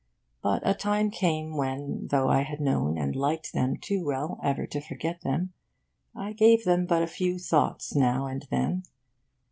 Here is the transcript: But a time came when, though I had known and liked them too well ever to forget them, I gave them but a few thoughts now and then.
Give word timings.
But 0.41 0.63
a 0.67 0.73
time 0.73 1.11
came 1.11 1.55
when, 1.55 2.07
though 2.07 2.27
I 2.27 2.41
had 2.41 2.59
known 2.59 2.97
and 2.97 3.15
liked 3.15 3.53
them 3.53 3.77
too 3.77 4.03
well 4.03 4.39
ever 4.43 4.65
to 4.65 4.81
forget 4.81 5.21
them, 5.21 5.53
I 6.15 6.33
gave 6.33 6.63
them 6.65 6.87
but 6.87 7.03
a 7.03 7.05
few 7.05 7.37
thoughts 7.37 7.95
now 7.95 8.25
and 8.25 8.41
then. 8.49 8.81